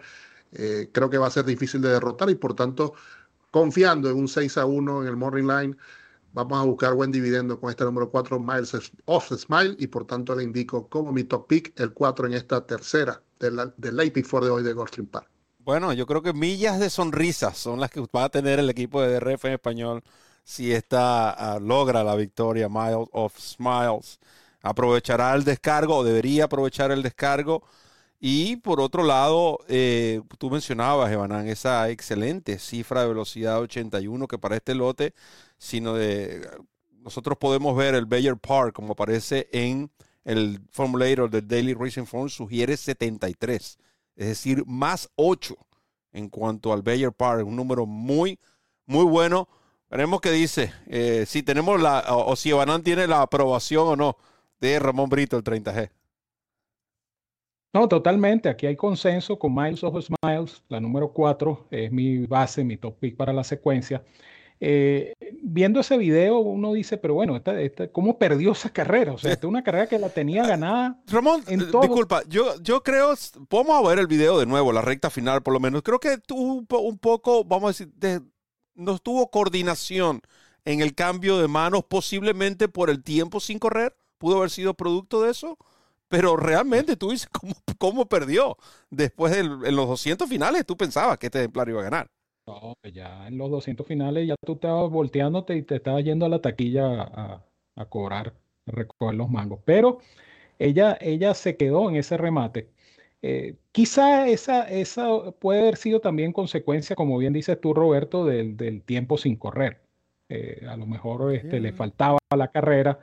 [0.53, 2.95] eh, creo que va a ser difícil de derrotar y por tanto,
[3.51, 5.77] confiando en un 6 a 1 en el Morning Line,
[6.33, 8.75] Vamos a buscar buen dividendo con este número 4, Miles
[9.07, 12.67] of Smile, y por tanto le indico como mi top pick, el 4 en esta
[12.67, 15.29] tercera del late pick for de hoy de Goldstream Park.
[15.59, 19.03] Bueno, yo creo que millas de sonrisas son las que va a tener el equipo
[19.03, 20.03] de DRF en español
[20.43, 24.19] si esta ah, logra la victoria, Miles of Smiles.
[24.63, 27.63] Aprovechará el descargo o debería aprovechar el descargo.
[28.21, 34.39] Y por otro lado, eh, tú mencionabas, Evanán, esa excelente cifra de velocidad 81 que
[34.39, 35.15] para este lote
[35.57, 36.49] sino de
[37.03, 39.91] nosotros podemos ver el Bayer Park como aparece en
[40.25, 43.79] el formulator del Daily Racing Form sugiere 73,
[44.17, 45.57] es decir, más 8
[46.13, 48.39] en cuanto al Bayer Park, un número muy,
[48.85, 49.49] muy bueno.
[49.89, 54.17] Veremos qué dice, eh, si tenemos la, o, si Banán tiene la aprobación o no
[54.61, 55.91] de Ramón Brito, el 30G.
[57.73, 58.49] No, totalmente.
[58.49, 62.99] Aquí hay consenso con Miles of Smiles, la número 4, es mi base, mi top
[62.99, 64.03] pick para la secuencia.
[64.61, 69.13] Eh, viendo ese video, uno dice, pero bueno, esta, ¿cómo perdió esa carrera?
[69.13, 71.01] O sea, esta es una carrera que la tenía ganada.
[71.07, 73.15] Ramón, en disculpa, yo, yo creo,
[73.51, 75.83] vamos a ver el video de nuevo, la recta final por lo menos.
[75.83, 78.23] Creo que tuvo un poco, vamos a decir,
[78.75, 80.23] no tuvo coordinación
[80.65, 83.95] en el cambio de manos, posiblemente por el tiempo sin correr.
[84.19, 85.57] Pudo haber sido producto de eso.
[86.09, 88.57] Pero realmente tú dices, ¿cómo, cómo perdió?
[88.91, 92.07] Después de en los 200 finales, tú pensabas que este ejemplar iba a ganar.
[92.47, 96.25] No, pues ya en los 200 finales ya tú estabas volteándote y te estabas yendo
[96.25, 97.45] a la taquilla a,
[97.77, 98.33] a cobrar,
[98.67, 99.61] a recoger los mangos.
[99.65, 99.99] Pero
[100.59, 102.69] ella, ella se quedó en ese remate.
[103.23, 108.57] Eh, quizá esa, esa puede haber sido también consecuencia, como bien dices tú, Roberto, del,
[108.57, 109.81] del tiempo sin correr.
[110.29, 112.99] Eh, a lo mejor este, le faltaba la carrera,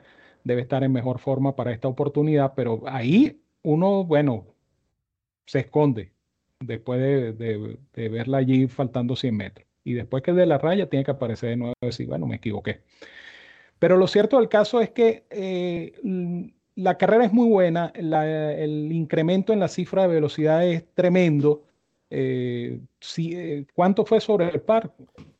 [0.46, 4.46] debe estar en mejor forma para esta oportunidad, pero ahí uno, bueno,
[5.44, 6.12] se esconde
[6.60, 7.78] después de,
[8.08, 9.66] verla allí faltando 100 metros.
[9.82, 12.36] Y después que de la raya tiene que aparecer de nuevo y decir, bueno, me
[12.36, 12.82] equivoqué.
[13.80, 15.92] Pero lo cierto del caso es que eh,
[16.76, 21.64] la carrera es muy buena, el incremento en la cifra de velocidad es tremendo.
[22.08, 22.78] Eh,
[23.18, 24.94] eh, ¿Cuánto fue sobre el par?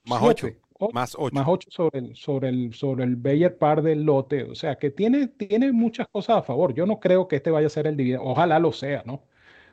[0.05, 0.49] Más 8.
[0.93, 1.35] Más 8.
[1.35, 4.45] Más 8 sobre el, sobre, el, sobre el Bayer par del lote.
[4.45, 6.75] O sea que tiene, tiene muchas cosas a favor.
[6.75, 8.25] Yo no creo que este vaya a ser el dividendo.
[8.25, 9.23] Ojalá lo sea, ¿no?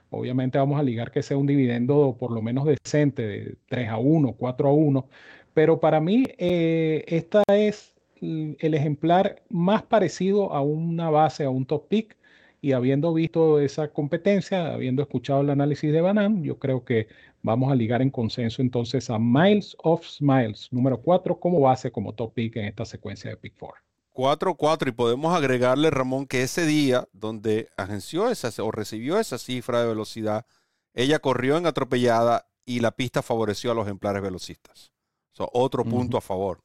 [0.10, 3.98] Obviamente vamos a ligar que sea un dividendo por lo menos decente, de 3 a
[3.98, 5.08] 1, 4 a 1.
[5.54, 11.66] Pero para mí, eh, esta es el ejemplar más parecido a una base, a un
[11.66, 12.18] top pick.
[12.62, 17.08] Y habiendo visto esa competencia, habiendo escuchado el análisis de Banan, yo creo que
[17.44, 22.14] vamos a ligar en consenso entonces a Miles of Smiles, número 4, como base, como
[22.14, 23.80] top pick en esta secuencia de Pick 4.
[24.14, 29.82] 4-4 y podemos agregarle, Ramón, que ese día donde agenció esa o recibió esa cifra
[29.82, 30.46] de velocidad,
[30.94, 34.94] ella corrió en atropellada y la pista favoreció a los ejemplares velocistas.
[35.38, 36.64] otro punto a favor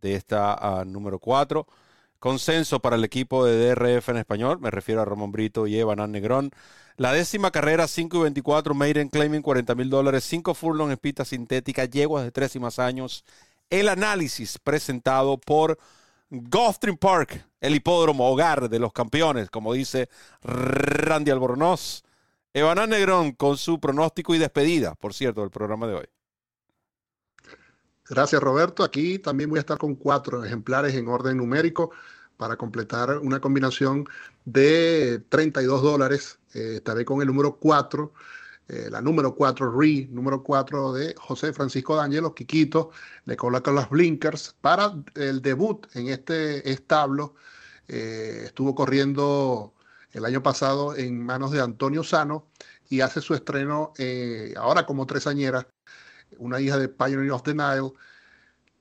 [0.00, 1.66] de esta ah, número 4.
[2.22, 6.12] Consenso para el equipo de DRF en español, me refiero a Ramón Brito y Evan
[6.12, 6.52] Negrón.
[6.96, 11.24] La décima carrera, 5 y 24, Maiden claiming 40 mil dólares, 5 furlong en pista
[11.24, 13.24] sintética, yeguas de 3 y más años.
[13.70, 15.80] El análisis presentado por
[16.30, 20.08] Gulfstream Park, el hipódromo hogar de los campeones, como dice
[20.42, 22.04] Randy Albornoz.
[22.54, 26.06] Evan Negrón con su pronóstico y despedida, por cierto, del programa de hoy.
[28.08, 28.82] Gracias, Roberto.
[28.82, 31.92] Aquí también voy a estar con cuatro ejemplares en orden numérico
[32.36, 34.08] para completar una combinación
[34.44, 36.38] de 32 dólares.
[36.54, 38.12] Eh, estaré con el número 4,
[38.68, 42.90] eh, la número 4, RE, número 4 de José Francisco D'Angelo, Quiquito.
[43.24, 47.36] Le colocan las blinkers para el debut en este establo.
[47.86, 49.74] Eh, estuvo corriendo
[50.12, 52.48] el año pasado en manos de Antonio Sano
[52.88, 53.92] y hace su estreno
[54.56, 55.66] ahora como tresañera
[56.38, 57.92] una hija de Pioneer of the Nile,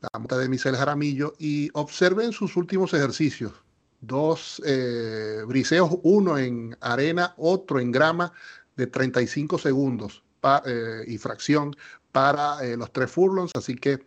[0.01, 3.53] la monta de Michelle Jaramillo, y observen sus últimos ejercicios.
[4.01, 8.33] Dos eh, briseos, uno en arena, otro en grama,
[8.75, 10.23] de 35 segundos
[10.65, 11.75] eh, y fracción
[12.11, 13.51] para eh, los tres furlongs.
[13.55, 14.05] Así que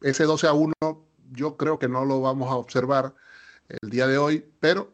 [0.00, 0.74] ese 12 a 1
[1.30, 3.14] yo creo que no lo vamos a observar
[3.68, 4.92] el día de hoy, pero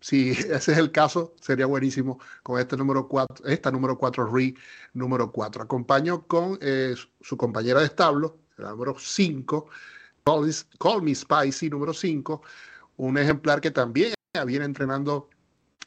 [0.00, 4.54] si ese es el caso, sería buenísimo con este número 4, esta número 4 RE
[4.94, 5.62] número 4.
[5.62, 9.68] Acompaño con eh, su compañera de establo, la número 5,
[10.78, 12.42] Call, Me Spicy número 5,
[12.98, 14.14] un ejemplar que también
[14.46, 15.28] viene entrenando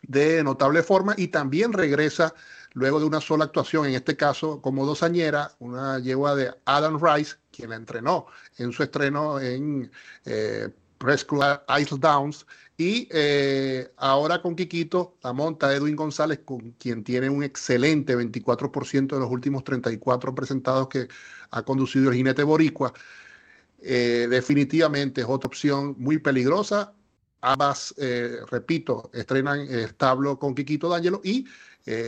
[0.02, 2.34] de notable forma y también regresa
[2.74, 7.36] luego de una sola actuación, en este caso como dosañera, una yegua de Adam Rice,
[7.52, 8.26] quien la entrenó
[8.58, 9.92] en su estreno en
[10.26, 10.70] eh,
[11.04, 12.46] Rescue Isle Downs
[12.78, 19.08] y eh, ahora con Quiquito la monta Edwin González, con quien tiene un excelente 24%
[19.08, 21.08] de los últimos 34 presentados que
[21.52, 22.94] ha conducido el jinete boricua.
[23.80, 26.94] Eh, definitivamente es otra opción muy peligrosa.
[27.42, 31.46] Ambas, eh, repito, estrenan establo con Quiquito D'Angelo y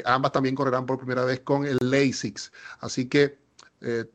[0.06, 2.52] ambas también correrán por primera vez con el Lasix.
[2.80, 3.38] Así que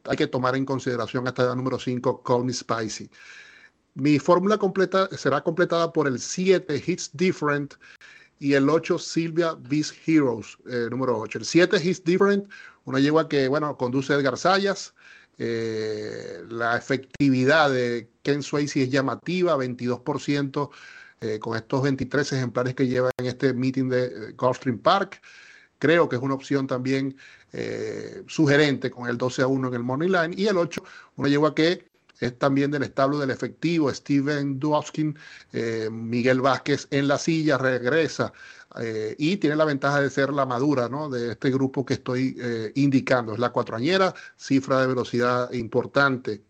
[0.04, 3.10] hay que tomar en consideración hasta el número 5, Call Me Spicy.
[4.00, 7.74] Mi fórmula completa será completada por el 7 Hits Different
[8.38, 11.40] y el 8 Silvia Beast Heroes, eh, número 8.
[11.40, 12.48] El 7 Hits Different,
[12.86, 14.94] una yegua que, bueno, conduce Edgar Sayas.
[15.36, 20.70] Eh, la efectividad de Ken Swayze es llamativa, 22%,
[21.20, 25.20] eh, con estos 23 ejemplares que lleva en este meeting de Gulfstream Park.
[25.78, 27.16] Creo que es una opción también
[28.28, 30.34] sugerente con el 12 a 1 en el Money Line.
[30.36, 30.84] Y el 8,
[31.16, 31.89] una yegua que
[32.20, 35.18] es también del establo del efectivo, Steven Duoskin,
[35.52, 38.32] eh, Miguel Vázquez en la silla, regresa
[38.80, 41.08] eh, y tiene la ventaja de ser la madura ¿no?
[41.08, 43.32] de este grupo que estoy eh, indicando.
[43.32, 46.42] Es la cuatroañera, cifra de velocidad importante.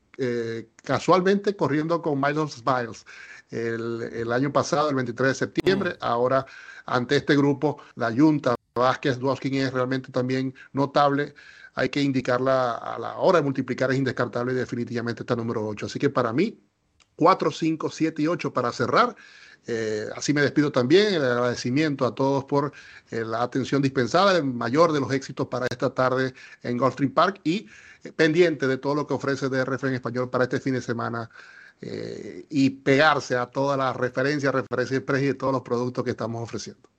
[0.85, 3.07] casualmente corriendo con Miles Miles
[3.51, 6.05] el, el, año pasado, el 23 de septiembre, mm.
[6.05, 6.45] ahora
[6.85, 11.35] ante este grupo, la Junta Vázquez Duoskin es realmente también notable
[11.75, 15.87] hay que indicarla a la hora de multiplicar, es indescartable definitivamente está número 8.
[15.87, 16.59] Así que para mí,
[17.17, 19.15] 4, 5, 7 y 8 para cerrar.
[19.67, 22.73] Eh, así me despido también, el agradecimiento a todos por
[23.11, 27.41] eh, la atención dispensada, el mayor de los éxitos para esta tarde en Gulfstream Park
[27.45, 27.69] y
[28.05, 31.31] eh, pendiente de todo lo que ofrece DRF en español para este fin de semana
[32.51, 36.91] y pegarse a todas las referencias, referencias y de todos los productos que estamos ofreciendo.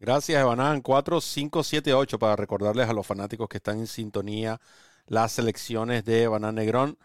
[0.00, 0.80] Gracias, Evanán.
[0.80, 4.60] 4, 5, 7, 8 para recordarles a los fanáticos que están en sintonía
[5.06, 6.98] las selecciones de Evanán Negrón.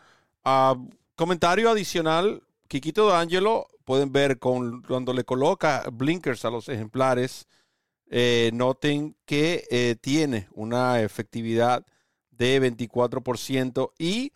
[0.44, 0.76] Ah,
[1.16, 7.48] comentario adicional, Quiquito D'Angelo, pueden ver con, cuando le coloca blinkers a los ejemplares,
[8.10, 11.86] eh, noten que eh, tiene una efectividad
[12.32, 14.34] de 24% y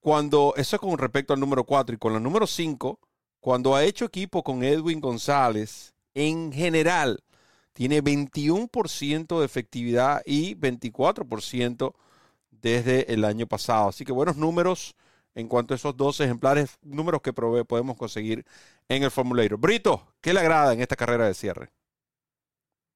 [0.00, 2.98] cuando, eso es con respecto al número 4 y con el número 5,
[3.40, 7.22] cuando ha hecho equipo con Edwin González, en general
[7.78, 11.94] tiene 21% de efectividad y 24%
[12.50, 13.90] desde el año pasado.
[13.90, 14.96] Así que buenos números
[15.36, 18.44] en cuanto a esos dos ejemplares, números que podemos conseguir
[18.88, 19.58] en el formulario.
[19.58, 21.68] Brito, ¿qué le agrada en esta carrera de cierre?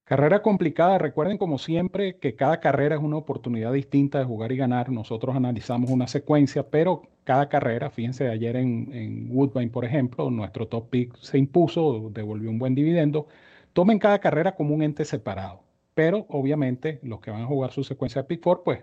[0.02, 0.98] Carrera complicada.
[0.98, 4.90] Recuerden, como siempre, que cada carrera es una oportunidad distinta de jugar y ganar.
[4.90, 10.66] Nosotros analizamos una secuencia, pero cada carrera, fíjense, ayer en, en Woodbine, por ejemplo, nuestro
[10.66, 13.28] top pick se impuso, devolvió un buen dividendo.
[13.72, 15.62] Tomen cada carrera como un ente separado.
[15.94, 18.82] Pero obviamente los que van a jugar su secuencia de pick four, pues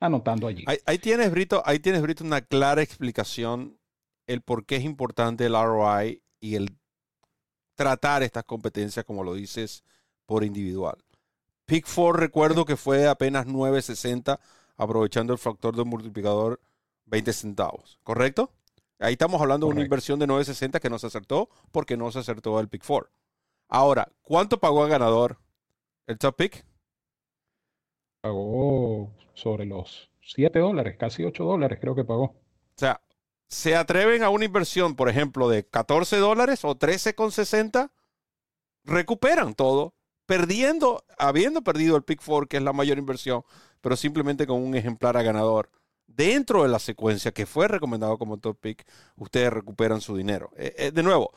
[0.00, 0.64] anotando allí.
[0.86, 3.78] Ahí, tienes, Brito, ahí tienes, Brito, una clara explicación
[4.26, 6.76] el por qué es importante el ROI y el
[7.74, 9.84] tratar estas competencias, como lo dices,
[10.26, 10.96] por individual.
[11.66, 14.38] Pick 4 recuerdo que fue apenas 9.60,
[14.76, 16.60] aprovechando el factor de multiplicador
[17.06, 18.52] 20 centavos, ¿correcto?
[18.98, 22.18] Ahí estamos hablando de una inversión de 9.60 que no se acertó porque no se
[22.18, 23.10] acertó el Pick 4.
[23.68, 25.38] Ahora, ¿cuánto pagó el ganador
[26.06, 26.64] el top pick?
[28.22, 32.24] Pagó sobre los 7 dólares, casi 8 dólares creo que pagó.
[32.24, 32.34] O
[32.76, 33.00] sea,
[33.48, 37.90] ¿se atreven a una inversión, por ejemplo, de 14 dólares o 13,60?
[38.84, 39.94] Recuperan todo
[40.24, 43.44] perdiendo, habiendo perdido el Pick 4, que es la mayor inversión,
[43.80, 45.70] pero simplemente con un ejemplar a ganador.
[46.06, 50.50] Dentro de la secuencia que fue recomendado como top pick, ustedes recuperan su dinero.
[50.56, 51.32] Eh, eh, de nuevo,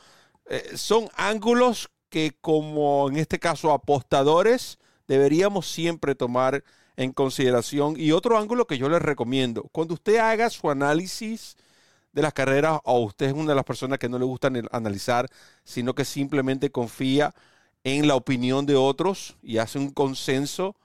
[0.46, 6.64] eh, son ángulos que como en este caso apostadores deberíamos siempre tomar
[6.98, 7.96] en consideración.
[7.98, 11.58] Y otro ángulo que yo les recomiendo, cuando usted haga su análisis
[12.14, 15.28] de las carreras o usted es una de las personas que no le gusta analizar,
[15.64, 17.34] sino que simplemente confía
[17.84, 20.76] en la opinión de otros y hace un consenso,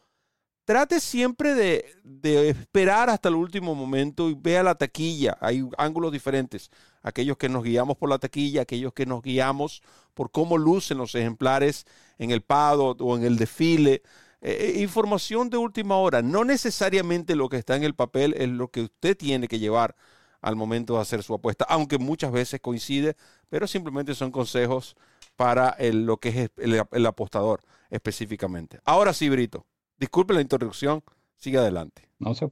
[0.64, 5.36] trate siempre de, esperar hasta el último momento y vea la taquilla.
[5.40, 6.70] Hay ángulos diferentes.
[7.06, 9.80] Aquellos que nos guiamos por la taquilla, aquellos que nos guiamos
[10.12, 11.86] por cómo lucen los ejemplares
[12.18, 14.02] en el pado o en el desfile.
[14.40, 16.20] Eh, eh, información de última hora.
[16.20, 19.94] No necesariamente lo que está en el papel es lo que usted tiene que llevar
[20.40, 23.16] al momento de hacer su apuesta, aunque muchas veces coincide,
[23.48, 24.96] pero simplemente son consejos
[25.36, 28.80] para lo que es el, apostador específicamente.
[28.84, 29.64] Ahora sí, Brito,
[29.96, 31.04] disculpe la introducción,
[31.36, 32.08] sigue adelante.
[32.18, 32.50] No se,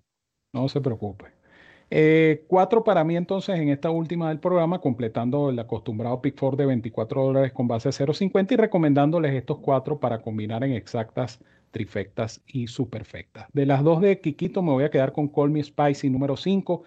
[0.52, 1.32] no se preocupe.
[1.91, 6.57] Eh, cuatro para mí entonces en esta última del programa, completando el acostumbrado Pick 4
[6.57, 12.43] de 24 dólares con base 0.50 y recomendándoles estos cuatro para combinar en exactas, trifectas
[12.47, 13.49] y superfectas.
[13.53, 16.85] De las dos de Kikito me voy a quedar con Call Me Spicy número 5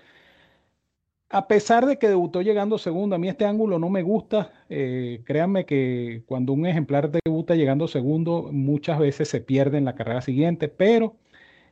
[1.30, 4.52] a pesar de que debutó llegando segundo, a mí este ángulo no me gusta.
[4.70, 9.96] Eh, créanme que cuando un ejemplar debuta llegando segundo, muchas veces se pierde en la
[9.96, 11.16] carrera siguiente, pero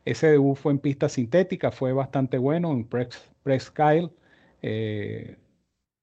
[0.05, 2.87] ese debut fue en pista sintética, fue bastante bueno en
[3.73, 4.11] Kyle.
[4.61, 5.37] Eh,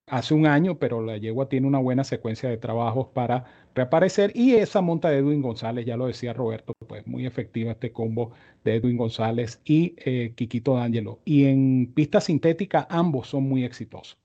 [0.07, 3.45] hace un año, pero la yegua tiene una buena secuencia de trabajos para
[3.75, 7.93] reaparecer y esa monta de Edwin González, ya lo decía Roberto, pues muy efectiva este
[7.93, 8.33] combo
[8.65, 11.21] de Edwin González y eh, Kikito D'Angelo.
[11.25, 14.19] Y en pista sintética ambos son muy exitosos.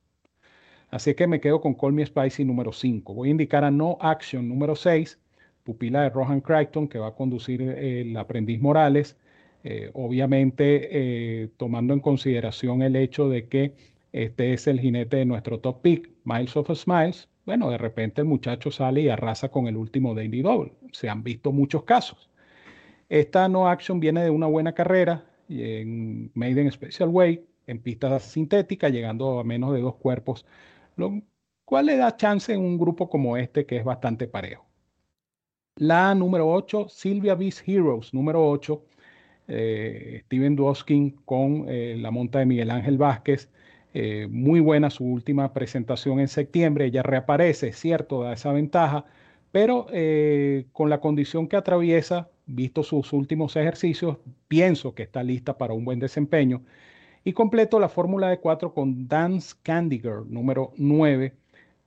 [0.89, 3.13] Así que me quedo con Call Me Spicy número 5.
[3.13, 5.19] Voy a indicar a No Action número 6,
[5.63, 9.17] pupila de Rohan Crichton, que va a conducir eh, el aprendiz Morales.
[9.63, 13.73] Eh, obviamente tomando en consideración el hecho de que
[14.11, 17.29] este es el jinete de nuestro top pick, Miles of Smiles.
[17.45, 20.73] Bueno, de repente el muchacho sale y arrasa con el último Daily Double.
[20.91, 22.29] Se han visto muchos casos.
[23.09, 28.89] Esta no action viene de una buena carrera en Maiden Special Way, en pista sintética,
[28.89, 30.45] llegando a menos de dos cuerpos,
[30.95, 31.21] lo
[31.63, 34.65] cual le da chance en un grupo como este que es bastante parejo.
[35.75, 38.83] La número 8, Sylvia Beast Heroes, número 8,
[39.47, 43.49] eh, Steven Dwoskin con eh, la monta de Miguel Ángel Vázquez,
[43.93, 49.05] eh, muy buena su última presentación en septiembre, ella reaparece, cierto, da esa ventaja,
[49.51, 49.87] pero
[50.73, 54.17] con la condición que atraviesa, visto sus últimos ejercicios,
[54.47, 56.61] pienso que está lista para un buen desempeño.
[57.23, 61.33] Y completo la fórmula de cuatro con Dance Candy Girl, número 9,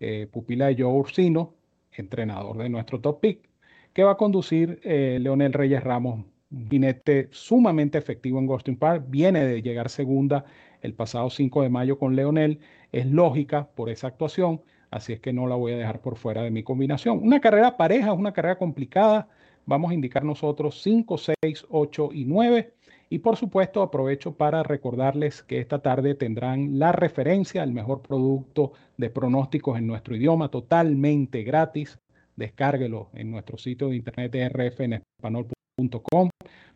[0.00, 1.54] eh, pupila de Joe Ursino,
[1.92, 3.48] entrenador de nuestro top pick,
[3.92, 6.24] que va a conducir Leonel Reyes Ramos,
[6.68, 10.44] jinete sumamente efectivo en Ghosting Park, viene de llegar segunda
[10.82, 12.60] el pasado 5 de mayo con Leonel.
[12.92, 16.42] Es lógica por esa actuación, así es que no la voy a dejar por fuera
[16.42, 17.20] de mi combinación.
[17.22, 19.28] Una carrera pareja, una carrera complicada.
[19.66, 22.74] Vamos a indicar nosotros 5, 6, 8 y 9.
[23.10, 28.72] Y por supuesto aprovecho para recordarles que esta tarde tendrán la referencia al mejor producto
[28.96, 31.98] de pronósticos en nuestro idioma totalmente gratis
[32.36, 34.32] descárguelo en nuestro sitio de internet
[35.88, 36.30] rfenespanol.com.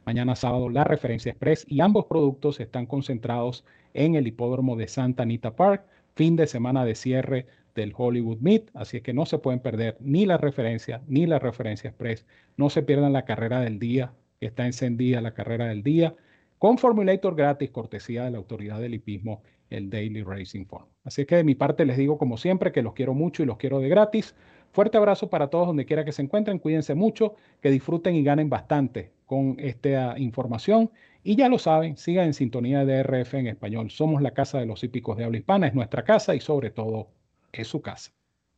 [0.07, 5.23] Mañana sábado la referencia express y ambos productos están concentrados en el hipódromo de Santa
[5.23, 5.85] Anita Park,
[6.15, 9.97] fin de semana de cierre del Hollywood Meet, así es que no se pueden perder
[10.01, 12.27] ni la referencia ni la referencia express.
[12.57, 16.15] No se pierdan la carrera del día, que está encendida la carrera del día,
[16.59, 20.87] con Formulator gratis, cortesía de la autoridad del hipismo, el Daily Racing Form.
[21.03, 23.57] Así que de mi parte les digo como siempre que los quiero mucho y los
[23.57, 24.35] quiero de gratis.
[24.75, 28.51] Fuerte abrazo para todos donde quiera que se encuentren, cuídense mucho, que disfruten y ganen
[28.51, 30.91] bastante con esta información.
[31.23, 33.93] Y ya lo saben, sigan en sintonía de DRF en español.
[33.93, 37.07] Somos la casa de los hípicos de habla hispana, es nuestra casa y sobre todo
[37.53, 38.11] es su casa.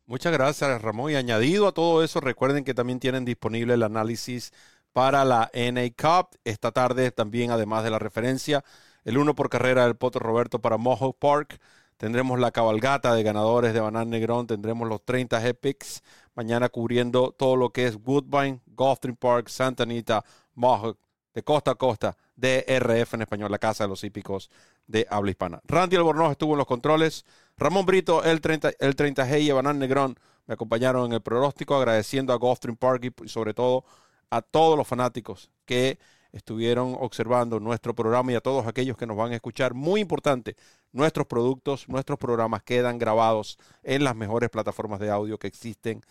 [0.07, 1.11] Muchas gracias, Ramón.
[1.11, 4.53] Y añadido a todo eso, recuerden que también tienen disponible el análisis
[4.93, 6.29] para la NA Cup.
[6.45, 8.63] Esta tarde también, además de la referencia,
[9.05, 11.59] el uno por carrera del Poto Roberto para Mohawk Park.
[11.97, 14.45] Tendremos la cabalgata de ganadores de Banán Negrón.
[14.45, 16.03] Tendremos los 30 Epics.
[16.35, 20.23] Mañana cubriendo todo lo que es Woodbine, Gulfstream Park, Santa Anita,
[20.53, 20.99] Mohawk,
[21.33, 24.49] de costa a costa, DRF en español, la casa de los hípicos
[24.85, 25.59] de habla hispana.
[25.65, 27.25] Randy Albornoz estuvo en los controles.
[27.57, 32.31] Ramón Brito, el 30, el 30G y Banán Negrón me acompañaron en el pronóstico, agradeciendo
[32.31, 33.83] a Gulfstream Park y sobre todo
[34.29, 35.99] a todos los fanáticos que
[36.37, 39.73] estuvieron observando nuestro programa y a todos aquellos que nos van a escuchar.
[39.73, 40.55] Muy importante,
[40.91, 46.01] nuestros productos, nuestros programas quedan grabados en las mejores plataformas de audio que existen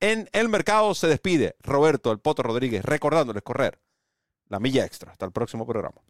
[0.00, 0.94] en el mercado.
[0.94, 3.78] Se despide Roberto El Poto Rodríguez recordándoles correr
[4.48, 5.12] la milla extra.
[5.12, 6.00] Hasta el próximo programa.